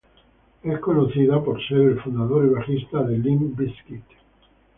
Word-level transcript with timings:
Es 0.63 0.79
conocido 0.79 1.45
por 1.45 1.61
ser 1.67 1.77
el 1.77 2.01
fundador 2.01 2.43
y 2.45 2.49
bajista 2.49 3.03
de 3.03 3.19
Limp 3.19 3.55
Bizkit. 3.55 4.03